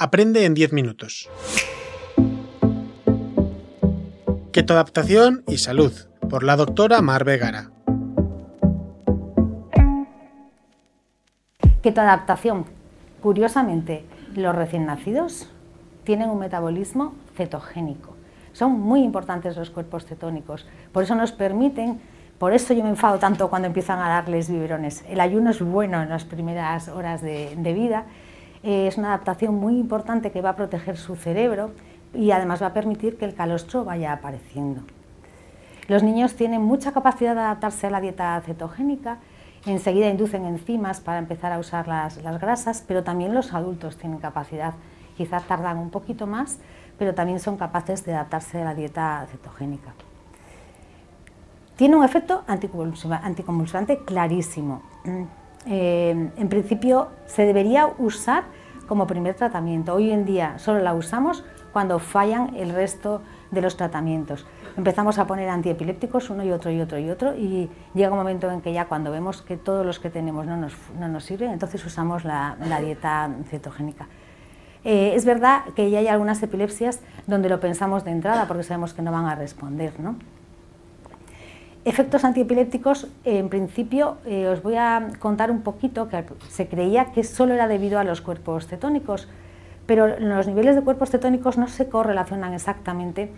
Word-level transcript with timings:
Aprende 0.00 0.44
en 0.44 0.54
10 0.54 0.72
minutos. 0.74 1.28
Ketoadaptación 4.52 5.42
y 5.48 5.58
salud, 5.58 5.92
por 6.30 6.44
la 6.44 6.54
doctora 6.54 7.02
Mar 7.02 7.24
Vegara. 7.24 7.72
Ketoadaptación. 11.82 12.66
Curiosamente, 13.20 14.04
los 14.36 14.54
recién 14.54 14.86
nacidos 14.86 15.50
tienen 16.04 16.30
un 16.30 16.38
metabolismo 16.38 17.16
cetogénico. 17.36 18.14
Son 18.52 18.78
muy 18.78 19.02
importantes 19.02 19.56
los 19.56 19.70
cuerpos 19.70 20.06
cetónicos. 20.06 20.64
Por 20.92 21.02
eso 21.02 21.16
nos 21.16 21.32
permiten, 21.32 22.00
por 22.38 22.52
eso 22.52 22.72
yo 22.72 22.84
me 22.84 22.90
enfado 22.90 23.18
tanto 23.18 23.50
cuando 23.50 23.66
empiezan 23.66 23.98
a 23.98 24.08
darles 24.08 24.48
biberones. 24.48 25.04
El 25.08 25.18
ayuno 25.18 25.50
es 25.50 25.60
bueno 25.60 26.00
en 26.00 26.08
las 26.08 26.24
primeras 26.24 26.86
horas 26.86 27.20
de, 27.20 27.72
vida. 27.74 28.06
Es 28.68 28.98
una 28.98 29.14
adaptación 29.14 29.54
muy 29.54 29.78
importante 29.78 30.30
que 30.30 30.42
va 30.42 30.50
a 30.50 30.56
proteger 30.56 30.98
su 30.98 31.16
cerebro 31.16 31.70
y 32.12 32.32
además 32.32 32.60
va 32.60 32.66
a 32.66 32.74
permitir 32.74 33.16
que 33.16 33.24
el 33.24 33.34
calostro 33.34 33.82
vaya 33.82 34.12
apareciendo. 34.12 34.82
Los 35.86 36.02
niños 36.02 36.34
tienen 36.34 36.60
mucha 36.60 36.92
capacidad 36.92 37.34
de 37.34 37.40
adaptarse 37.40 37.86
a 37.86 37.90
la 37.90 38.02
dieta 38.02 38.38
cetogénica, 38.44 39.20
enseguida 39.64 40.10
inducen 40.10 40.44
enzimas 40.44 41.00
para 41.00 41.16
empezar 41.16 41.50
a 41.50 41.58
usar 41.58 41.88
las, 41.88 42.22
las 42.22 42.38
grasas, 42.38 42.84
pero 42.86 43.02
también 43.02 43.32
los 43.32 43.54
adultos 43.54 43.96
tienen 43.96 44.18
capacidad, 44.18 44.74
quizás 45.16 45.44
tardan 45.44 45.78
un 45.78 45.88
poquito 45.88 46.26
más, 46.26 46.58
pero 46.98 47.14
también 47.14 47.40
son 47.40 47.56
capaces 47.56 48.04
de 48.04 48.12
adaptarse 48.12 48.60
a 48.60 48.66
la 48.66 48.74
dieta 48.74 49.26
cetogénica. 49.30 49.94
Tiene 51.76 51.96
un 51.96 52.04
efecto 52.04 52.44
anticonvulsivante 52.46 54.00
clarísimo. 54.04 54.82
Mm, 55.04 55.22
eh, 55.64 56.30
en 56.36 56.48
principio 56.50 57.08
se 57.24 57.46
debería 57.46 57.86
usar 57.98 58.57
como 58.88 59.06
primer 59.06 59.34
tratamiento. 59.34 59.94
Hoy 59.94 60.10
en 60.10 60.24
día 60.24 60.58
solo 60.58 60.80
la 60.80 60.94
usamos 60.94 61.44
cuando 61.72 61.98
fallan 61.98 62.56
el 62.56 62.70
resto 62.70 63.22
de 63.50 63.60
los 63.60 63.76
tratamientos. 63.76 64.46
Empezamos 64.76 65.18
a 65.18 65.26
poner 65.26 65.48
antiepilépticos 65.48 66.30
uno 66.30 66.44
y 66.44 66.50
otro 66.50 66.70
y 66.70 66.80
otro 66.80 66.98
y 66.98 67.10
otro 67.10 67.36
y 67.36 67.70
llega 67.94 68.10
un 68.10 68.18
momento 68.18 68.50
en 68.50 68.60
que 68.60 68.72
ya 68.72 68.86
cuando 68.86 69.10
vemos 69.10 69.42
que 69.42 69.56
todos 69.56 69.84
los 69.84 69.98
que 69.98 70.10
tenemos 70.10 70.46
no 70.46 70.56
nos, 70.56 70.72
no 70.98 71.08
nos 71.08 71.24
sirven, 71.24 71.50
entonces 71.50 71.84
usamos 71.84 72.24
la, 72.24 72.56
dieta 72.80 73.30
cetogénica. 73.48 74.06
Eh, 74.84 75.12
es 75.14 75.24
verdad 75.24 75.64
que 75.74 75.90
ya 75.90 75.98
hay 75.98 76.08
algunas 76.08 76.42
epilepsias 76.42 77.00
donde 77.26 77.48
lo 77.48 77.60
pensamos 77.60 78.04
de 78.04 78.12
entrada 78.12 78.46
porque 78.46 78.62
sabemos 78.62 78.94
que 78.94 79.02
no 79.02 79.12
van 79.12 79.26
a 79.26 79.34
responder. 79.34 79.98
¿no? 79.98 80.16
Efectos 81.88 82.22
antiepilépticos, 82.22 83.06
en 83.24 83.48
principio, 83.48 84.18
eh, 84.26 84.46
os 84.48 84.62
voy 84.62 84.76
a 84.76 85.08
contar 85.18 85.50
un 85.50 85.62
poquito 85.62 86.10
que 86.10 86.22
se 86.50 86.68
creía 86.68 87.12
que 87.12 87.24
solo 87.24 87.54
era 87.54 87.66
debido 87.66 87.98
a 87.98 88.04
los 88.04 88.20
cuerpos 88.20 88.66
cetónicos, 88.66 89.26
pero 89.86 90.18
los 90.18 90.46
niveles 90.46 90.76
de 90.76 90.82
cuerpos 90.82 91.08
cetónicos 91.08 91.56
no 91.56 91.66
se 91.66 91.88
correlacionan 91.88 92.52
exactamente 92.52 93.32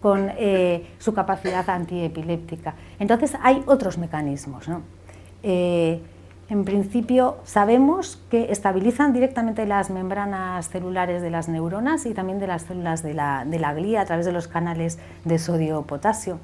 con 0.00 0.30
eh, 0.38 0.86
su 0.98 1.14
capacidad 1.14 1.68
antiepiléptica. 1.68 2.76
Entonces 3.00 3.36
hay 3.42 3.64
otros 3.66 3.98
mecanismos. 3.98 4.68
¿no? 4.68 4.82
En 5.42 6.64
principio 6.64 7.38
sabemos 7.42 8.22
que 8.30 8.52
estabilizan 8.52 9.12
directamente 9.12 9.66
las 9.66 9.90
membranas 9.90 10.68
celulares 10.68 11.22
de 11.22 11.30
las 11.30 11.48
neuronas 11.48 12.06
y 12.06 12.14
también 12.14 12.38
de 12.38 12.46
las 12.46 12.62
células 12.62 13.02
de 13.02 13.14
la, 13.14 13.74
glía 13.74 14.02
a 14.02 14.04
través 14.04 14.26
de 14.26 14.32
los 14.32 14.46
canales 14.46 15.00
de 15.24 15.40
sodio-potasio. 15.40 16.38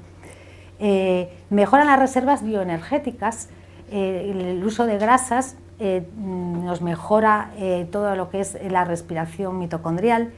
Eh, 0.79 1.31
mejoran 1.49 1.87
las 1.87 1.99
reservas 1.99 2.43
bioenergéticas, 2.43 3.49
eh, 3.91 4.31
el 4.31 4.63
uso 4.63 4.85
de 4.85 4.97
grasas 4.97 5.55
eh, 5.79 6.07
nos 6.17 6.81
mejora 6.81 7.51
todo 7.91 8.15
lo 8.15 8.29
que 8.29 8.39
es 8.39 8.57
la 8.69 8.85
respiración 8.85 9.57
mitocondrial 9.57 10.31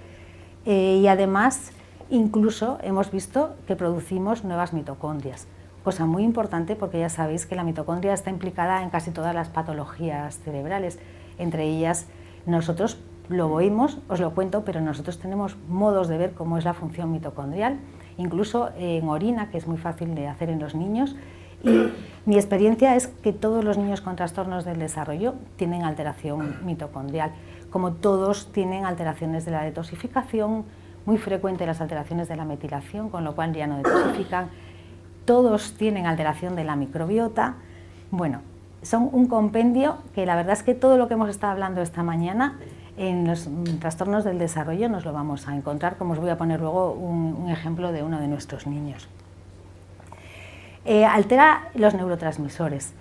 y 0.65 1.05
además 1.07 1.71
incluso 2.09 2.79
hemos 2.81 3.11
visto 3.11 3.55
que 3.67 3.75
producimos 3.75 4.43
nuevas 4.43 4.73
mitocondrias 4.73 5.47
cosa 5.85 6.07
muy 6.07 6.23
importante 6.23 6.75
porque 6.75 6.99
ya 6.99 7.09
sabéis 7.09 7.45
que 7.45 7.55
la 7.55 7.63
mitocondria 7.63 8.13
está 8.13 8.31
implicada 8.31 8.81
en 8.81 8.89
casi 8.89 9.11
todas 9.11 9.35
las 9.35 9.49
patologías 9.49 10.39
cerebrales, 10.39 10.97
entre 11.37 11.65
ellas 11.65 12.07
nosotros 12.47 12.97
lo 13.29 13.51
oímos, 13.51 13.99
os 14.09 14.19
lo 14.19 14.33
cuento, 14.33 14.65
pero 14.65 14.81
nosotros 14.81 15.19
tenemos 15.19 15.55
modos 15.69 16.07
de 16.07 16.17
ver 16.17 16.33
cómo 16.33 16.57
es 16.57 16.65
la 16.65 16.73
función 16.73 17.11
mitocondrial, 17.11 17.77
incluso 18.17 18.69
en 18.77 19.07
orina, 19.07 19.49
que 19.49 19.57
es 19.57 19.67
muy 19.67 19.77
fácil 19.77 20.15
de 20.15 20.27
hacer 20.27 20.49
en 20.49 20.59
los 20.59 20.75
niños. 20.75 21.15
Y 21.63 21.89
mi 22.25 22.35
experiencia 22.35 22.95
es 22.95 23.07
que 23.07 23.33
todos 23.33 23.63
los 23.63 23.77
niños 23.77 24.01
con 24.01 24.15
trastornos 24.15 24.65
del 24.65 24.79
desarrollo 24.79 25.35
tienen 25.55 25.83
alteración 25.83 26.57
mitocondrial, 26.65 27.31
como 27.69 27.93
todos 27.93 28.51
tienen 28.51 28.85
alteraciones 28.85 29.45
de 29.45 29.51
la 29.51 29.63
detoxificación, 29.63 30.63
muy 31.05 31.17
frecuente 31.17 31.65
las 31.65 31.81
alteraciones 31.81 32.27
de 32.27 32.35
la 32.35 32.45
metilación, 32.45 33.09
con 33.09 33.23
lo 33.23 33.35
cual 33.35 33.53
ya 33.53 33.67
no 33.67 33.77
detoxifican, 33.77 34.49
todos 35.25 35.73
tienen 35.73 36.05
alteración 36.05 36.55
de 36.55 36.63
la 36.63 36.75
microbiota. 36.75 37.55
Bueno, 38.11 38.41
son 38.81 39.09
un 39.11 39.27
compendio 39.27 39.97
que 40.13 40.25
la 40.25 40.35
verdad 40.35 40.53
es 40.53 40.63
que 40.63 40.75
todo 40.75 40.97
lo 40.97 41.07
que 41.07 41.15
hemos 41.15 41.29
estado 41.29 41.53
hablando 41.53 41.81
esta 41.81 42.03
mañana 42.03 42.59
en 42.97 43.27
los 43.27 43.49
trastornos 43.79 44.23
del 44.23 44.39
desarrollo 44.39 44.87
nos 44.89 45.05
lo 45.05 45.11
vamos 45.11 45.47
a 45.47 45.55
encontrar, 45.55 45.97
como 45.97 46.13
os 46.13 46.19
voy 46.19 46.29
a 46.29 46.37
poner 46.37 46.59
luego 46.59 46.91
un, 46.93 47.49
ejemplo 47.49 47.91
de 47.91 48.03
uno 48.03 48.19
de 48.19 48.27
nuestros 48.27 48.67
niños. 48.67 49.07
Eh, 50.85 51.03
altera 51.03 51.69
los 51.73 51.93
neurotransmisores. 51.93 52.93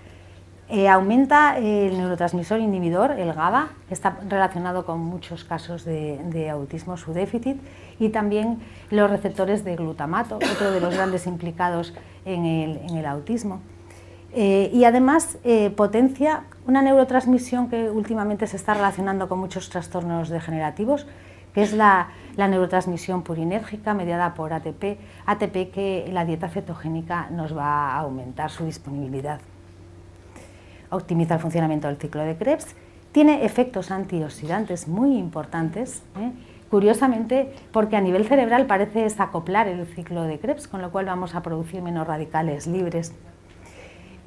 Eh, 0.70 0.88
aumenta 0.88 1.58
el 1.58 1.96
neurotransmisor 1.98 2.58
inhibidor, 2.58 3.12
el 3.12 3.34
GABA, 3.34 3.68
que 3.86 3.94
está 3.94 4.16
relacionado 4.28 4.86
con 4.86 4.98
muchos 5.00 5.44
casos 5.44 5.84
de, 5.84 6.48
autismo, 6.50 6.96
su 6.96 7.12
déficit, 7.12 7.58
y 8.00 8.08
también 8.08 8.60
los 8.90 9.10
receptores 9.10 9.62
de 9.64 9.76
glutamato, 9.76 10.36
otro 10.36 10.70
de 10.70 10.80
los 10.80 10.94
grandes 10.94 11.26
implicados 11.26 11.94
en 12.24 12.46
el, 12.46 13.06
autismo. 13.06 13.60
Eh, 14.32 14.70
y 14.72 14.84
además 14.84 15.38
potencia 15.76 16.44
una 16.66 16.82
neurotransmisión 16.82 17.68
que 17.68 17.90
últimamente 17.90 18.46
se 18.46 18.56
está 18.56 18.74
relacionando 18.74 19.28
con 19.28 19.38
muchos 19.38 19.68
trastornos 19.68 20.28
degenerativos, 20.28 21.06
que 21.52 21.62
es 21.62 21.72
la, 21.72 22.08
la 22.36 22.48
neurotransmisión 22.48 23.22
purinérgica 23.22 23.94
mediada 23.94 24.34
por 24.34 24.52
ATP, 24.52 24.98
ATP 25.26 25.72
que 25.72 26.08
la 26.12 26.24
dieta 26.24 26.48
cetogénica 26.48 27.28
nos 27.30 27.56
va 27.56 27.92
a 27.92 27.98
aumentar 28.00 28.50
su 28.50 28.64
disponibilidad 28.64 29.40
optimiza 30.94 31.34
el 31.34 31.40
funcionamiento 31.40 31.88
del 31.88 31.96
ciclo 31.96 32.22
de 32.22 32.36
Krebs, 32.36 32.74
tiene 33.12 33.44
efectos 33.44 33.90
antioxidantes 33.90 34.88
muy 34.88 35.16
importantes, 35.16 36.02
¿eh? 36.18 36.32
curiosamente 36.70 37.52
porque 37.72 37.96
a 37.96 38.00
nivel 38.00 38.26
cerebral 38.26 38.66
parece 38.66 39.00
desacoplar 39.00 39.68
el 39.68 39.86
ciclo 39.86 40.22
de 40.22 40.38
Krebs, 40.38 40.66
con 40.66 40.82
lo 40.82 40.90
cual 40.90 41.06
vamos 41.06 41.34
a 41.34 41.42
producir 41.42 41.82
menos 41.82 42.06
radicales 42.06 42.66
libres. 42.66 43.14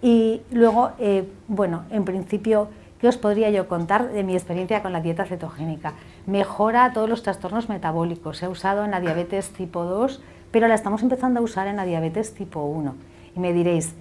Y 0.02 0.42
luego, 0.52 0.92
eh, 1.00 1.28
bueno, 1.48 1.84
en 1.90 2.06
principio, 2.06 2.70
¿qué 3.00 3.08
os 3.08 3.18
podría 3.18 3.50
yo 3.50 3.68
contar 3.68 4.12
de 4.12 4.24
mi 4.24 4.34
experiencia 4.34 4.82
con 4.82 4.94
la 4.94 5.02
dieta 5.02 5.26
cetogénica? 5.26 5.94
Mejora 6.26 6.94
todos 6.94 7.10
los 7.10 7.24
trastornos 7.24 7.70
metabólicos, 7.70 8.38
se 8.38 8.46
ha 8.46 8.50
usado 8.50 8.86
en 8.86 8.92
la 8.92 9.00
diabetes 9.00 9.50
tipo 9.50 9.84
2, 9.84 10.22
pero 10.52 10.68
la 10.68 10.76
estamos 10.76 11.02
empezando 11.02 11.40
a 11.40 11.44
usar 11.44 11.68
en 11.68 11.78
la 11.78 11.86
diabetes 11.86 12.34
tipo 12.34 12.64
1. 12.64 12.96
Y 13.36 13.40
me 13.40 13.54
diréis, 13.54 13.96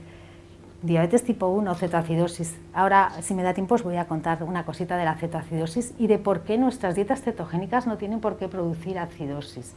diabetes 0.82 1.24
tipo 1.24 1.48
1, 1.48 1.74
cetoacidosis. 1.74 2.58
Ahora, 2.74 3.12
si 3.22 3.34
me 3.34 3.42
da 3.42 3.54
tiempo, 3.54 3.74
os 3.74 3.82
voy 3.82 3.96
a 3.96 4.06
contar 4.06 4.42
una 4.42 4.64
cosita 4.64 4.96
de 4.96 5.04
la 5.04 5.14
cetoacidosis 5.14 5.94
y 5.98 6.06
de 6.06 6.18
por 6.18 6.42
qué 6.42 6.58
nuestras 6.58 6.94
dietas 6.94 7.22
cetogénicas 7.22 7.86
no 7.86 7.96
tienen 7.96 8.20
por 8.20 8.36
qué 8.36 8.48
producir 8.48 8.98
acidosis. 8.98 9.74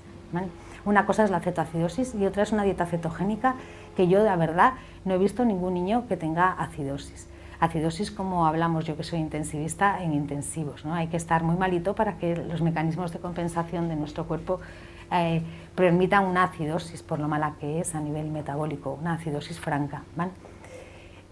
Una 0.85 1.05
cosa 1.05 1.23
es 1.23 1.31
la 1.31 1.39
cetoacidosis 1.39 2.15
y 2.15 2.25
otra 2.25 2.43
es 2.43 2.51
una 2.51 2.63
dieta 2.63 2.85
cetogénica 2.85 3.55
que 3.95 4.07
yo, 4.07 4.23
de 4.23 4.35
verdad, 4.35 4.73
no 5.05 5.13
he 5.13 5.17
visto 5.17 5.45
ningún 5.45 5.73
niño 5.73 6.07
que 6.07 6.17
tenga 6.17 6.51
acidosis. 6.51 7.27
Acidosis, 7.59 8.11
como 8.11 8.45
hablamos 8.47 8.85
yo 8.85 8.95
que 8.95 9.03
soy 9.03 9.19
intensivista, 9.19 10.01
en 10.01 10.13
intensivos. 10.13 10.85
¿no? 10.85 10.93
Hay 10.93 11.07
que 11.07 11.17
estar 11.17 11.43
muy 11.43 11.57
malito 11.57 11.93
para 11.93 12.17
que 12.17 12.35
los 12.35 12.61
mecanismos 12.61 13.11
de 13.11 13.19
compensación 13.19 13.89
de 13.89 13.97
nuestro 13.97 14.25
cuerpo 14.25 14.61
eh, 15.11 15.41
permitan 15.75 16.25
una 16.25 16.43
acidosis, 16.43 17.03
por 17.03 17.19
lo 17.19 17.27
mala 17.27 17.55
que 17.59 17.79
es 17.81 17.95
a 17.95 17.99
nivel 17.99 18.29
metabólico, 18.29 18.97
una 19.01 19.13
acidosis 19.13 19.59
franca. 19.59 20.03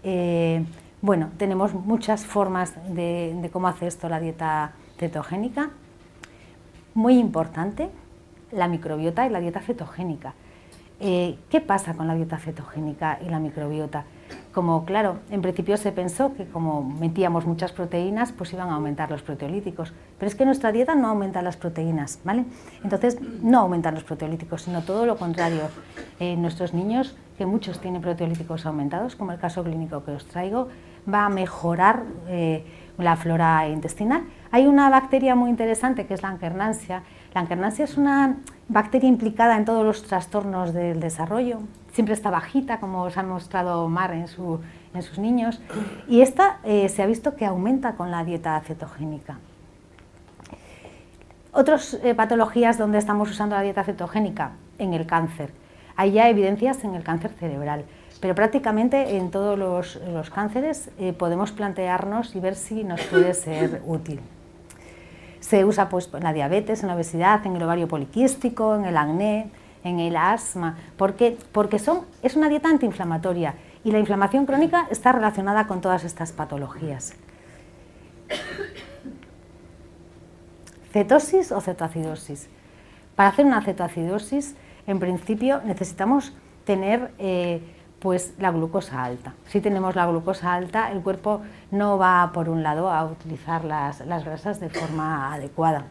Eh, 0.02 0.64
bueno, 1.00 1.30
tenemos 1.36 1.74
muchas 1.74 2.24
formas 2.24 2.74
de, 2.88 3.48
cómo 3.52 3.68
hace 3.68 3.86
esto 3.86 4.08
la 4.08 4.20
dieta 4.20 4.72
cetogénica. 4.98 5.70
Muy 6.94 7.18
importante, 7.18 7.88
la 8.52 8.68
microbiota 8.68 9.26
y 9.26 9.30
la 9.30 9.40
dieta 9.40 9.60
cetogénica. 9.60 10.34
Eh, 11.00 11.38
¿Qué 11.48 11.60
pasa 11.60 11.94
con 11.94 12.08
la 12.08 12.14
dieta 12.14 12.38
cetogénica 12.38 13.20
y 13.24 13.28
la 13.28 13.38
microbiota? 13.38 14.04
Como 14.52 14.84
claro, 14.84 15.18
en 15.30 15.42
principio 15.42 15.76
se 15.76 15.92
pensó 15.92 16.34
que 16.34 16.46
como 16.46 16.82
metíamos 16.82 17.46
muchas 17.46 17.70
proteínas, 17.70 18.32
pues 18.32 18.52
iban 18.52 18.68
a 18.70 18.74
aumentar 18.74 19.08
los 19.10 19.22
proteolíticos. 19.22 19.92
Pero 20.18 20.28
es 20.28 20.34
que 20.34 20.44
nuestra 20.44 20.72
dieta 20.72 20.96
no 20.96 21.08
aumenta 21.08 21.40
las 21.42 21.56
proteínas, 21.56 22.18
¿vale? 22.24 22.44
Entonces 22.82 23.18
no 23.20 23.60
aumentan 23.60 23.94
los 23.94 24.02
proteolíticos, 24.02 24.62
sino 24.62 24.82
todo 24.82 25.06
lo 25.06 25.16
contrario. 25.16 25.62
Eh, 26.18 26.36
nuestros 26.36 26.74
niños, 26.74 27.16
que 27.36 27.46
muchos 27.46 27.80
tienen 27.80 28.02
proteolíticos 28.02 28.66
aumentados, 28.66 29.14
como 29.14 29.30
el 29.30 29.38
caso 29.38 29.62
clínico 29.62 30.04
que 30.04 30.10
os 30.10 30.26
traigo, 30.26 30.68
va 31.12 31.26
a 31.26 31.28
mejorar 31.28 32.04
eh, 32.28 32.64
la 32.98 33.16
flora 33.16 33.68
intestinal. 33.68 34.24
Hay 34.50 34.66
una 34.66 34.90
bacteria 34.90 35.34
muy 35.34 35.50
interesante 35.50 36.06
que 36.06 36.14
es 36.14 36.22
la 36.22 36.28
Ankernansia. 36.28 37.02
La 37.34 37.42
Ankernansia 37.42 37.84
es 37.84 37.96
una 37.96 38.36
bacteria 38.68 39.08
implicada 39.08 39.56
en 39.56 39.64
todos 39.64 39.84
los 39.84 40.02
trastornos 40.02 40.72
del 40.72 41.00
desarrollo. 41.00 41.60
Siempre 41.92 42.14
está 42.14 42.30
bajita, 42.30 42.80
como 42.80 43.02
os 43.02 43.16
ha 43.16 43.22
mostrado 43.22 43.88
Mar 43.88 44.12
en, 44.12 44.28
sus 44.28 45.18
niños. 45.18 45.60
Y 46.08 46.22
esta 46.22 46.58
eh, 46.64 46.88
se 46.88 47.02
ha 47.02 47.06
visto 47.06 47.36
que 47.36 47.46
aumenta 47.46 47.94
con 47.94 48.10
la 48.10 48.24
dieta 48.24 48.60
cetogénica. 48.60 49.38
Otras 51.52 51.94
eh, 52.02 52.14
patologías 52.14 52.78
donde 52.78 52.98
estamos 52.98 53.30
usando 53.30 53.56
la 53.56 53.62
dieta 53.62 53.84
cetogénica, 53.84 54.52
en 54.78 54.94
el 54.94 55.06
cáncer. 55.06 55.52
Hay 55.96 56.12
ya 56.12 56.28
evidencias 56.28 56.84
en 56.84 56.94
el 56.94 57.02
cáncer 57.02 57.32
cerebral, 57.32 57.84
pero 58.20 58.34
prácticamente 58.34 59.16
en 59.16 59.30
todos 59.30 59.58
los, 59.58 60.30
cánceres 60.30 60.90
eh, 60.98 61.12
podemos 61.12 61.52
plantearnos 61.52 62.34
y 62.34 62.40
ver 62.40 62.54
si 62.54 62.84
nos 62.84 63.00
puede 63.02 63.34
ser 63.34 63.82
útil. 63.86 64.20
Se 65.40 65.64
usa 65.64 65.88
pues, 65.88 66.10
en 66.12 66.24
la 66.24 66.32
diabetes, 66.32 66.82
en 66.82 66.88
la 66.88 66.94
obesidad, 66.94 67.46
en 67.46 67.56
el 67.56 67.62
ovario 67.62 67.88
poliquístico, 67.88 68.74
en 68.74 68.84
el 68.84 68.96
acné, 68.96 69.50
en 69.84 70.00
el 70.00 70.16
asma, 70.16 70.76
porque, 70.96 71.38
porque 71.52 71.78
son, 71.78 72.00
es 72.22 72.36
una 72.36 72.48
dieta 72.48 72.68
antiinflamatoria 72.68 73.54
y 73.84 73.92
la 73.92 73.98
inflamación 73.98 74.46
crónica 74.46 74.86
está 74.90 75.12
relacionada 75.12 75.66
con 75.66 75.80
todas 75.80 76.04
estas 76.04 76.32
patologías. 76.32 77.14
¿Cetosis 80.92 81.52
o 81.52 81.60
cetoacidosis? 81.60 82.48
Para 83.14 83.28
hacer 83.30 83.46
una 83.46 83.62
cetoacidosis, 83.62 84.56
en 84.86 84.98
principio 84.98 85.60
necesitamos 85.64 86.32
tener 86.64 87.12
eh, 87.18 87.60
pues 88.00 88.34
la 88.38 88.50
glucosa 88.50 89.04
alta. 89.04 89.34
Si 89.46 89.60
tenemos 89.60 89.96
la 89.96 90.06
glucosa 90.06 90.54
alta, 90.54 90.92
el 90.92 91.00
cuerpo 91.00 91.40
no 91.70 91.98
va 91.98 92.30
por 92.32 92.48
un 92.48 92.62
lado 92.62 92.90
a 92.90 93.04
utilizar 93.04 93.64
las, 93.64 94.04
grasas 94.24 94.60
de 94.60 94.68
forma 94.68 95.34
adecuada. 95.34 95.84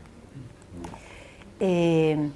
Eh, 1.60 2.30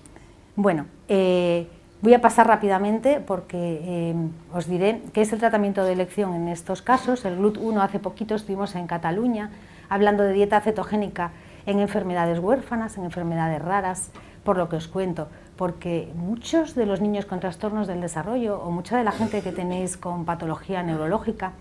bueno, 0.56 0.86
eh, 1.08 1.68
voy 2.02 2.14
a 2.14 2.22
pasar 2.22 2.48
rápidamente 2.48 3.20
porque 3.20 4.16
os 4.54 4.68
diré 4.68 5.02
qué 5.14 5.22
es 5.22 5.32
el 5.32 5.40
tratamiento 5.40 5.84
de 5.84 5.94
elección 5.94 6.34
en 6.34 6.48
estos 6.50 6.82
casos. 6.82 7.24
El 7.26 7.40
GLUT1 7.40 7.82
hace 7.82 8.00
poquito 8.00 8.36
estuvimos 8.36 8.76
en 8.76 8.88
Cataluña 8.88 9.52
hablando 9.90 10.24
de 10.24 10.34
dieta 10.34 10.62
cetogénica 10.62 11.32
en 11.66 11.80
enfermedades 11.80 12.40
huérfanas, 12.40 12.98
en 12.98 13.06
enfermedades 13.06 13.62
raras, 13.62 14.12
por 14.44 14.58
lo 14.58 14.70
que 14.70 14.78
os 14.78 14.88
cuento, 14.88 15.28
porque 15.62 16.12
muchos 16.16 16.74
de 16.74 16.88
los 16.88 17.02
niños 17.02 17.26
con 17.28 17.40
trastornos 17.40 17.86
del 17.86 18.02
desarrollo 18.02 18.60
o 18.60 18.72
mucha 18.72 18.98
de 18.98 19.04
la 19.04 19.12
gente 19.12 19.44
que 19.44 19.52
tenéis 19.52 19.96
con 19.96 20.26
patología 20.26 20.82
neurológica, 20.82 21.52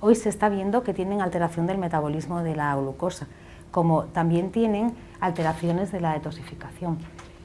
hoy 0.00 0.14
se 0.14 0.28
está 0.28 0.50
viendo 0.50 0.82
que 0.82 0.92
tienen 0.92 1.22
alteración 1.22 1.66
del 1.66 1.78
metabolismo 1.78 2.42
de 2.42 2.54
la 2.54 2.76
glucosa, 2.76 3.28
como 3.70 4.04
también 4.12 4.52
tienen 4.52 4.92
alteraciones 5.20 5.90
de 5.90 6.02
la 6.02 6.12
detoxificación. 6.12 6.98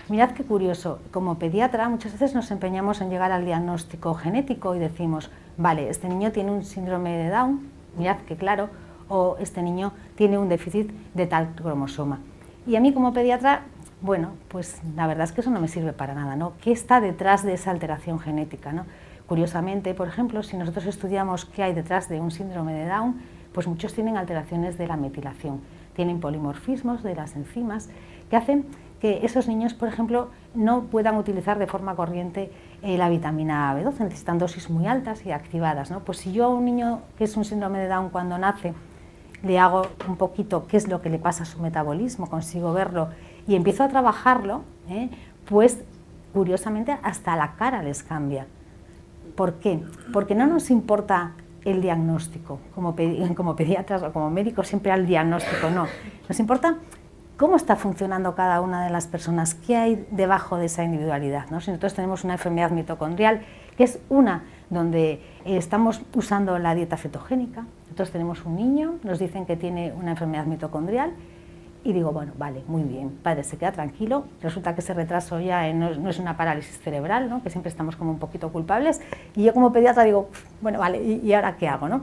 Mirad 0.09 0.31
qué 0.31 0.43
curioso, 0.43 0.99
como 1.11 1.39
pediatra 1.39 1.87
muchas 1.87 2.11
veces 2.11 2.35
nos 2.35 2.51
empeñamos 2.51 2.99
en 2.99 3.09
llegar 3.09 3.31
al 3.31 3.45
diagnóstico 3.45 4.13
genético 4.13 4.75
y 4.75 4.79
decimos, 4.79 5.31
vale, 5.55 5.89
este 5.89 6.09
niño 6.09 6.33
tiene 6.33 6.51
un 6.51 6.65
síndrome 6.65 7.15
de 7.15 7.29
Down, 7.29 7.69
mirad 7.97 8.17
que 8.27 8.35
claro, 8.35 8.67
o 9.07 9.37
este 9.39 9.61
niño 9.61 9.93
tiene 10.15 10.37
un 10.37 10.49
déficit 10.49 10.91
de 11.13 11.25
tal 11.25 11.55
cromosoma. 11.55 12.19
Y 12.67 12.75
a 12.75 12.81
mí 12.81 12.91
como 12.91 13.13
pediatra, 13.13 13.61
bueno, 14.01 14.31
pues 14.47 14.81
la 14.95 15.07
verdad 15.07 15.25
es 15.25 15.31
que 15.31 15.41
eso 15.41 15.51
no 15.51 15.59
me 15.59 15.67
sirve 15.67 15.93
para 15.93 16.13
nada, 16.13 16.35
¿no? 16.35 16.53
¿Qué 16.61 16.71
está 16.71 16.99
detrás 17.01 17.43
de 17.43 17.53
esa 17.53 17.71
alteración 17.71 18.19
genética, 18.19 18.71
¿no? 18.71 18.85
Curiosamente, 19.27 19.93
por 19.93 20.07
ejemplo, 20.07 20.43
si 20.43 20.57
nosotros 20.57 20.85
estudiamos 20.87 21.45
qué 21.45 21.63
hay 21.63 21.73
detrás 21.73 22.09
de 22.09 22.19
un 22.19 22.31
síndrome 22.31 22.73
de 22.73 22.87
Down, 22.87 23.21
pues 23.53 23.67
muchos 23.67 23.93
tienen 23.93 24.17
alteraciones 24.17 24.77
de 24.77 24.87
la 24.87 24.97
metilación, 24.97 25.61
tienen 25.95 26.19
polimorfismos 26.19 27.03
de 27.03 27.15
las 27.15 27.35
enzimas 27.35 27.89
que 28.29 28.35
hacen 28.35 28.65
que 28.99 29.25
esos 29.25 29.47
niños, 29.47 29.73
por 29.73 29.87
ejemplo, 29.87 30.29
no 30.53 30.83
puedan 30.83 31.17
utilizar 31.17 31.57
de 31.59 31.67
forma 31.67 31.95
corriente 31.95 32.51
eh, 32.81 32.97
la 32.97 33.09
vitamina 33.09 33.73
B12, 33.75 33.99
necesitan 33.99 34.37
dosis 34.37 34.69
muy 34.69 34.85
altas 34.85 35.25
y 35.25 35.31
activadas. 35.31 35.91
¿no? 35.91 36.01
Pues 36.01 36.19
si 36.19 36.31
yo 36.31 36.45
a 36.45 36.49
un 36.49 36.65
niño 36.65 37.01
que 37.17 37.23
es 37.23 37.35
un 37.35 37.45
síndrome 37.45 37.79
de 37.79 37.87
Down 37.87 38.09
cuando 38.09 38.37
nace 38.37 38.73
le 39.43 39.57
hago 39.57 39.87
un 40.07 40.17
poquito 40.17 40.67
qué 40.67 40.77
es 40.77 40.87
lo 40.87 41.01
que 41.01 41.09
le 41.09 41.17
pasa 41.17 41.43
a 41.43 41.45
su 41.45 41.59
metabolismo, 41.61 42.29
consigo 42.29 42.73
verlo 42.73 43.09
y 43.47 43.55
empiezo 43.55 43.83
a 43.83 43.87
trabajarlo, 43.87 44.63
¿eh? 44.89 45.09
pues 45.45 45.79
curiosamente 46.33 46.97
hasta 47.03 47.35
la 47.35 47.53
cara 47.55 47.81
les 47.83 48.03
cambia. 48.03 48.47
¿Por 49.35 49.55
qué? 49.55 49.81
Porque 50.13 50.35
no 50.35 50.45
nos 50.47 50.69
importa 50.69 51.33
el 51.63 51.81
diagnóstico, 51.81 52.59
como, 52.73 52.95
como 53.35 53.55
pediatras 53.55 54.03
o 54.03 54.11
como 54.11 54.29
médicos 54.29 54.67
siempre 54.67 54.91
al 54.91 55.05
diagnóstico, 55.05 55.69
no. 55.69 55.87
Nos 56.27 56.39
importa 56.39 56.77
cómo 57.37 57.55
está 57.55 57.75
funcionando 57.75 58.35
cada 58.35 58.61
una 58.61 58.83
de 58.83 58.91
las 58.91 59.07
personas, 59.07 59.55
qué 59.55 59.75
hay 59.75 60.07
debajo 60.11 60.57
de 60.57 60.65
esa 60.65 60.83
individualidad. 60.83 61.49
¿no? 61.49 61.59
Si 61.59 61.71
nosotros 61.71 61.95
tenemos 61.95 62.23
una 62.23 62.33
enfermedad 62.33 62.71
mitocondrial, 62.71 63.41
que 63.75 63.83
es 63.83 63.99
una 64.09 64.43
donde 64.69 65.21
estamos 65.43 66.01
usando 66.13 66.59
la 66.59 66.75
dieta 66.75 66.97
cetogénica, 66.97 67.65
nosotros 67.85 68.11
tenemos 68.11 68.45
un 68.45 68.55
niño, 68.55 68.95
nos 69.03 69.17
dicen 69.17 69.45
que 69.45 69.55
tiene 69.55 69.91
una 69.91 70.11
enfermedad 70.11 70.45
mitocondrial 70.45 71.13
y 71.83 71.93
digo, 71.93 72.11
bueno, 72.11 72.33
vale, 72.37 72.63
muy 72.67 72.83
bien, 72.83 73.09
padre, 73.23 73.43
se 73.43 73.57
queda 73.57 73.71
tranquilo, 73.71 74.25
resulta 74.41 74.75
que 74.75 74.81
ese 74.81 74.93
retraso 74.93 75.39
ya 75.39 75.71
no, 75.73 76.09
es 76.09 76.19
una 76.19 76.37
parálisis 76.37 76.79
cerebral, 76.79 77.29
¿no? 77.29 77.41
que 77.41 77.49
siempre 77.49 77.69
estamos 77.69 77.95
como 77.95 78.11
un 78.11 78.19
poquito 78.19 78.51
culpables, 78.51 79.01
y 79.35 79.43
yo 79.43 79.53
como 79.53 79.71
pediatra 79.71 80.03
digo, 80.03 80.29
bueno, 80.61 80.79
vale, 80.79 81.01
¿y, 81.01 81.21
y 81.25 81.33
ahora 81.33 81.57
qué 81.57 81.67
hago? 81.67 81.89
¿no? 81.89 82.01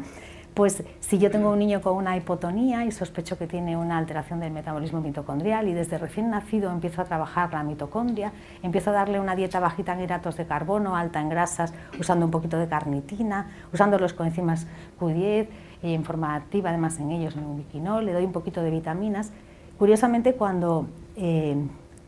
Pues 0.58 0.82
si 0.98 1.18
yo 1.18 1.30
tengo 1.30 1.52
un 1.52 1.58
niño 1.60 1.80
con 1.80 1.94
una 1.94 2.16
hipotonía 2.16 2.84
y 2.84 2.90
sospecho 2.90 3.38
que 3.38 3.46
tiene 3.46 3.76
una 3.76 3.96
alteración 3.96 4.40
del 4.40 4.50
metabolismo 4.50 5.00
mitocondrial 5.00 5.68
y 5.68 5.72
desde 5.72 5.98
recién 5.98 6.30
nacido 6.30 6.72
empiezo 6.72 7.00
a 7.00 7.04
trabajar 7.04 7.52
la 7.52 7.62
mitocondria, 7.62 8.32
empiezo 8.60 8.90
a 8.90 8.94
darle 8.94 9.20
una 9.20 9.36
dieta 9.36 9.60
bajita 9.60 9.92
en 9.92 10.00
hidratos 10.00 10.36
de 10.36 10.46
carbono, 10.46 10.96
alta 10.96 11.20
en 11.20 11.28
grasas, 11.28 11.72
usando 12.00 12.24
un 12.24 12.32
poquito 12.32 12.58
de 12.58 12.66
carnitina, 12.66 13.52
usando 13.72 14.00
los 14.00 14.14
coenzimas 14.14 14.66
Q10 14.98 15.46
y 15.84 15.94
en 15.94 16.02
forma 16.02 16.34
activa 16.34 16.70
además 16.70 16.98
en 16.98 17.12
ellos, 17.12 17.36
en 17.36 17.44
un 17.44 17.58
biquinol, 17.58 18.04
le 18.04 18.12
doy 18.12 18.24
un 18.24 18.32
poquito 18.32 18.60
de 18.60 18.70
vitaminas. 18.70 19.30
Curiosamente 19.78 20.34
cuando 20.34 20.86
eh, 21.16 21.56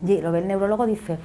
lo 0.02 0.32
ve 0.32 0.40
el 0.40 0.48
neurólogo 0.48 0.86
dice, 0.86 1.18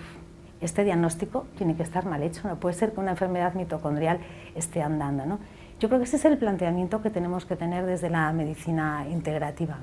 este 0.62 0.84
diagnóstico 0.84 1.48
tiene 1.58 1.76
que 1.76 1.82
estar 1.82 2.06
mal 2.06 2.22
hecho, 2.22 2.48
no 2.48 2.58
puede 2.58 2.76
ser 2.76 2.94
que 2.94 3.00
una 3.00 3.12
enfermedad 3.12 3.56
mitocondrial 3.56 4.20
esté 4.54 4.84
andando. 4.84 5.26
¿no? 5.26 5.40
Yo 5.80 5.90
creo 5.90 6.00
que 6.00 6.06
ese 6.06 6.18
es 6.18 6.26
el 6.26 6.38
planteamiento 6.38 7.02
que 7.02 7.10
tenemos 7.10 7.46
que 7.46 7.56
tener 7.56 7.86
desde 7.88 8.12
la 8.12 8.32
medicina 8.32 9.08
integrativa. 9.10 9.78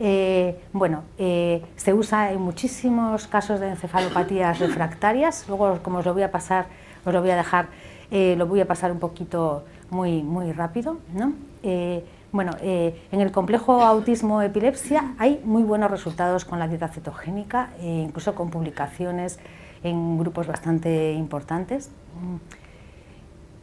Eh, 0.00 0.60
bueno, 0.72 1.04
eh, 1.18 1.62
se 1.76 1.94
usa 1.94 2.32
en 2.32 2.40
muchísimos 2.40 3.28
casos 3.28 3.60
de 3.60 3.68
encefalopatías 3.68 4.58
refractarias, 4.58 5.48
luego 5.48 5.78
como 5.84 5.98
os 5.98 6.04
lo 6.04 6.14
voy 6.14 6.24
a 6.24 6.32
pasar, 6.32 6.66
os 7.04 7.12
lo 7.12 7.20
voy 7.20 7.30
a 7.30 7.36
dejar, 7.36 7.68
lo 8.10 8.46
voy 8.46 8.60
a 8.60 8.66
pasar 8.66 8.90
un 8.90 8.98
poquito 8.98 9.64
muy, 9.90 10.22
muy 10.22 10.50
rápido. 10.52 10.98
Bueno, 12.34 12.52
en 12.60 13.20
el 13.20 13.30
complejo 13.30 13.80
autismo-epilepsia 13.82 15.14
hay 15.18 15.40
muy 15.44 15.62
buenos 15.62 15.90
resultados 15.90 16.44
con 16.44 16.58
la 16.58 16.66
dieta 16.66 16.88
cetogénica, 16.88 17.70
incluso 17.80 18.34
con 18.34 18.50
publicaciones 18.50 19.38
en 19.84 20.18
grupos 20.18 20.48
bastante 20.48 21.12
importantes. 21.12 21.90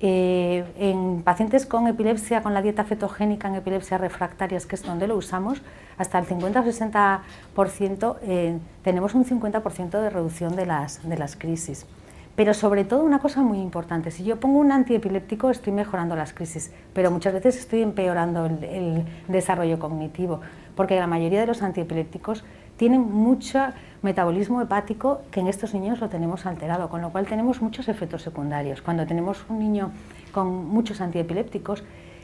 Eh, 0.04 0.66
en 0.80 1.22
pacientes 1.22 1.68
con 1.68 1.86
epilepsia, 1.88 2.42
con 2.42 2.56
la 2.56 2.63
dieta 2.63 2.84
cetogénica 2.84 3.48
en 3.48 3.56
epilepsias 3.56 4.01
refractarias, 4.01 4.66
que 4.66 4.74
es 4.74 4.82
donde 4.82 5.06
lo 5.06 5.16
usamos, 5.16 5.62
hasta 6.00 6.18
el 6.18 6.25
50 6.25 6.60
o 6.60 6.63
60% 6.63 8.18
eh, 8.24 8.58
tenemos 8.84 9.13
un 9.13 9.25
50% 9.25 10.01
de 10.01 10.10
reducción 10.10 10.56
de 10.56 10.66
las, 10.66 11.08
de 11.08 11.18
las 11.18 11.36
crisis. 11.36 11.86
Pero 12.36 12.54
sobre 12.54 12.86
todo 12.86 13.04
una 13.04 13.20
cosa 13.20 13.42
muy 13.42 13.60
importante, 13.60 14.10
si 14.10 14.24
yo 14.24 14.40
pongo 14.40 14.60
un 14.60 14.72
antiepiléptico 14.72 15.50
estoy 15.50 15.74
mejorando 15.74 16.16
las 16.16 16.34
crisis, 16.34 16.72
pero 16.94 17.12
muchas 17.12 17.34
veces 17.34 17.58
estoy 17.58 17.82
empeorando 17.82 18.46
el, 18.46 19.06
desarrollo 19.28 19.80
cognitivo, 19.80 20.40
porque 20.76 20.98
la 20.98 21.08
mayoría 21.08 21.42
de 21.42 21.48
los 21.48 21.62
antiepilépticos 21.62 22.44
tienen 22.78 23.02
mucho 23.02 23.60
metabolismo 24.02 24.62
hepático 24.62 25.22
que 25.30 25.42
en 25.42 25.48
estos 25.48 25.74
niños 25.74 26.00
lo 26.00 26.10
tenemos 26.10 26.46
alterado, 26.46 26.90
con 26.90 27.02
lo 27.02 27.12
cual 27.12 27.28
tenemos 27.28 27.62
muchos 27.62 27.88
efectos 27.90 28.24
secundarios. 28.24 28.82
Cuando 28.82 29.06
tenemos 29.06 29.46
un 29.50 29.60
niño 29.60 29.92
con 30.32 30.68
muchos 30.68 31.02
antiepilépticos, 31.02 31.84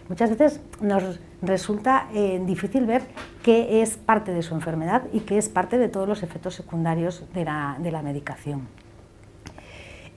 muchas 0.10 0.30
veces 0.30 0.62
nos 0.82 1.20
resulta 1.42 2.08
eh, 2.14 2.42
difícil 2.46 2.86
ver 2.86 3.04
qué 3.44 3.82
es 3.82 3.98
parte 3.98 4.34
de 4.34 4.42
su 4.42 4.56
enfermedad 4.56 5.04
y 5.14 5.22
qué 5.22 5.38
es 5.38 5.50
parte 5.50 5.78
de 5.78 5.90
todos 5.90 6.08
los 6.08 6.24
efectos 6.24 6.56
secundarios 6.56 7.24
de 7.34 7.44
la, 7.46 8.02
medicación. 8.04 8.68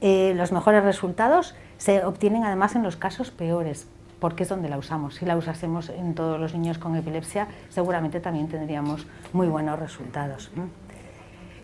Eh, 0.00 0.33
los 0.37 0.52
mejores 0.52 0.83
resultados 0.83 1.54
se 1.76 2.04
obtienen 2.04 2.45
además 2.45 2.75
en 2.75 2.83
los 2.83 2.97
casos 2.97 3.30
peores, 3.30 3.87
porque 4.19 4.45
es 4.45 4.49
donde 4.49 4.69
la 4.69 4.78
usamos. 4.78 5.16
Si 5.16 5.26
la 5.26 5.37
usásemos 5.37 5.88
en 5.90 6.14
todos 6.14 6.40
los 6.40 6.54
niños 6.54 6.78
con 6.78 6.97
epilepsia, 6.97 7.49
seguramente 7.69 8.21
también 8.21 8.49
tendríamos 8.49 9.07
muy 9.33 9.49
buenos 9.49 9.78
resultados. 9.78 10.50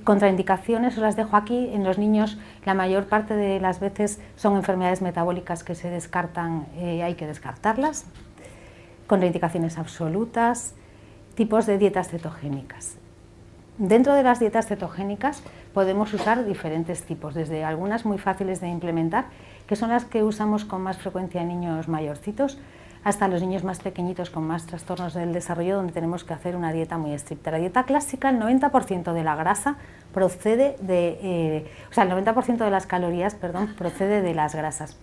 Contraindicaciones 0.05 0.95
os 0.95 1.03
las 1.03 1.17
dejo 1.17 1.37
aquí. 1.37 1.71
En 1.73 1.83
los 1.83 1.99
niños 1.99 2.39
la 2.65 2.75
mayor 2.75 3.07
parte 3.07 3.35
de 3.35 3.59
las 3.59 3.81
veces 3.81 4.21
son 4.37 4.57
enfermedades 4.57 5.03
metabólicas 5.03 5.65
que 5.65 5.75
se 5.75 5.91
descartan, 5.91 6.67
eh, 6.77 7.03
hay 7.03 7.15
que 7.15 7.27
descartarlas. 7.27 8.07
contraindicaciones 9.07 9.79
absolutas, 9.79 10.75
tipos 11.37 11.65
de 11.67 11.79
dietas 11.79 12.09
cetogénicas. 12.09 12.99
Dentro 13.79 14.15
de 14.15 14.23
las 14.23 14.41
dietas 14.41 14.69
cetogénicas 14.69 15.43
podemos 15.75 16.15
usar 16.15 16.47
diferentes 16.47 17.03
tipos, 17.03 17.35
desde 17.35 17.63
algunas 17.63 18.07
muy 18.07 18.17
fáciles 18.17 18.63
de 18.63 18.69
implementar, 18.69 19.27
que 19.67 19.77
son 19.77 19.91
las 19.91 20.07
que 20.07 20.23
usamos 20.23 20.65
con 20.65 20.81
más 20.81 20.97
frecuencia 20.97 21.43
en 21.43 21.49
niños 21.49 21.87
mayorcitos, 21.87 22.59
hasta 23.05 23.29
los 23.29 23.43
niños 23.43 23.65
más 23.65 23.81
pequeñitos 23.81 24.31
con 24.31 24.47
más 24.47 24.65
trastornos 24.65 25.13
del 25.13 25.35
desarrollo, 25.35 25.77
donde 25.77 25.93
tenemos 25.93 26.25
que 26.25 26.33
hacer 26.33 26.57
una 26.57 26.73
dieta 26.73 26.97
muy 26.97 27.13
estricta. 27.13 27.51
La 27.51 27.59
dieta 27.59 27.85
clásica, 27.85 28.31
el 28.31 28.41
90% 28.41 29.13
de 29.13 29.23
la 29.23 29.37
grasa 29.37 29.77
procede 30.15 30.77
de, 30.81 31.19
eh, 31.23 31.71
o 31.91 31.93
sea, 31.93 32.05
el 32.05 32.11
90% 32.11 32.65
de 32.65 32.71
las 32.71 32.87
calorías, 32.87 33.35
perdón, 33.35 33.75
procede 33.77 34.23
de 34.23 34.33
las 34.33 34.55
grasas. 34.55 34.97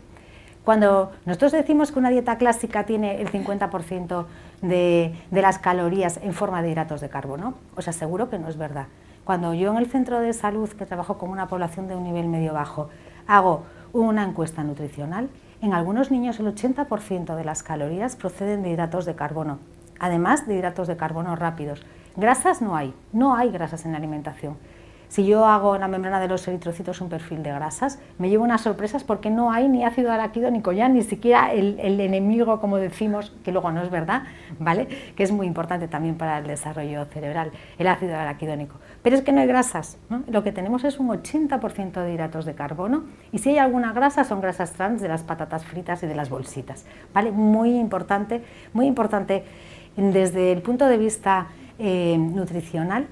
Cuando 0.64 1.12
nosotros 1.26 1.52
decimos 1.52 1.92
que 1.92 2.00
una 2.00 2.10
dieta 2.10 2.38
clásica 2.38 2.86
tiene 2.86 3.22
el 3.22 3.30
50% 3.30 4.26
de, 4.62 5.14
de, 5.30 5.42
las 5.42 5.60
calorías 5.60 6.20
en 6.24 6.34
forma 6.34 6.62
de 6.62 6.72
hidratos 6.72 7.02
de 7.02 7.10
carbono, 7.10 7.56
os 7.76 7.88
aseguro 7.90 8.30
que 8.30 8.40
no 8.40 8.48
es 8.48 8.58
verdad. 8.58 8.88
Cuando 9.26 9.54
yo 9.54 9.72
en 9.72 9.78
el 9.78 9.92
centro 9.92 10.22
de 10.22 10.32
salud, 10.32 10.70
que 10.70 10.86
trabajo 10.86 11.18
con 11.18 11.30
una 11.30 11.48
población 11.48 11.88
de 11.88 11.96
un 11.96 12.04
nivel 12.04 12.28
medio-bajo, 12.28 12.90
hago 13.28 13.64
una 13.92 14.24
encuesta 14.24 14.64
nutricional, 14.64 15.30
en 15.62 15.74
algunos 15.74 16.12
niños 16.12 16.40
el 16.40 16.48
80% 16.48 17.36
de 17.36 17.44
las 17.46 17.64
calorías 17.64 18.16
proceden 18.16 18.64
de 18.64 18.70
hidratos 18.72 19.06
de 19.06 19.16
carbono, 19.16 19.60
además 20.00 20.48
de 20.48 20.56
hidratos 20.56 20.88
de 20.88 20.98
carbono 20.98 21.36
rápidos. 21.36 21.86
Grasas 22.16 22.62
no 22.62 22.76
hay, 22.76 22.94
no 23.12 23.36
hay 23.36 23.50
grasas 23.50 23.86
en 23.86 23.94
la 23.94 23.98
alimentación. 23.98 24.58
Si 25.14 25.28
yo 25.28 25.46
hago 25.46 25.76
en 25.76 25.82
la 25.82 25.88
membrana 25.88 26.20
de 26.20 26.28
los 26.28 26.48
eritrocitos 26.48 27.00
un 27.00 27.08
perfil 27.08 27.44
de 27.44 27.52
grasas, 27.52 28.00
me 28.18 28.32
llevo 28.32 28.44
unas 28.44 28.62
sorpresas 28.62 29.04
porque 29.04 29.30
no 29.30 29.52
hay 29.52 29.70
ni 29.70 29.86
ácido 29.86 30.12
araquidónico 30.12 30.72
ya, 30.72 30.90
ni 30.90 31.04
siquiera 31.04 31.54
el, 31.54 31.78
enemigo, 31.80 32.60
como 32.60 32.78
decimos, 32.78 33.32
que 33.44 33.52
luego 33.52 33.72
no 33.72 33.84
es 33.84 33.92
verdad, 33.92 34.24
¿vale? 34.58 34.88
Que 35.16 35.22
es 35.22 35.32
muy 35.32 35.46
importante 35.46 35.88
también 35.88 36.16
para 36.16 36.40
el 36.40 36.48
desarrollo 36.48 37.06
cerebral, 37.06 37.52
el 37.78 37.86
ácido 37.86 38.16
araquidónico. 38.16 38.78
Pero 39.04 39.16
es 39.16 39.22
que 39.22 39.32
no 39.32 39.42
hay 39.42 39.46
grasas, 39.46 40.00
Lo 40.28 40.42
que 40.42 40.52
tenemos 40.52 40.84
es 40.84 40.98
un 40.98 41.10
80% 41.10 42.02
de 42.02 42.12
hidratos 42.12 42.46
de 42.46 42.56
carbono 42.56 43.04
y 43.32 43.38
si 43.38 43.52
hay 43.52 43.60
alguna 43.60 43.94
grasa 43.94 44.24
son 44.24 44.42
grasas 44.42 44.72
trans 44.72 45.00
de 45.00 45.10
las 45.10 45.22
patatas 45.22 45.64
fritas 45.64 46.02
y 46.02 46.08
de 46.08 46.16
las 46.16 46.32
bolsitas, 46.32 46.88
¿vale? 47.14 47.32
Muy 47.32 47.78
importante, 47.78 48.44
muy 48.74 48.88
importante 48.88 49.44
desde 49.96 50.52
el 50.52 50.64
punto 50.64 50.88
de 50.88 50.98
vista 50.98 51.50
eh, 51.78 52.18
nutricional 52.18 53.06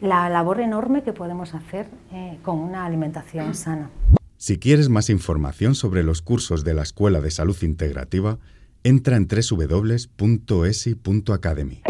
la 0.00 0.28
labor 0.28 0.60
enorme 0.60 1.02
que 1.02 1.12
podemos 1.12 1.54
hacer 1.54 1.86
eh, 2.12 2.38
con 2.42 2.58
una 2.58 2.84
alimentación 2.84 3.54
sana. 3.54 3.90
Si 4.36 4.58
quieres 4.58 4.88
más 4.88 5.10
información 5.10 5.74
sobre 5.74 6.02
los 6.02 6.20
cursos 6.20 6.64
de 6.64 6.74
la 6.74 6.82
Escuela 6.82 7.20
de 7.20 7.30
Salud 7.30 7.56
Integrativa, 7.62 8.38
entra 8.82 9.16
en 9.16 9.26
www.esi.academy. 9.26 11.82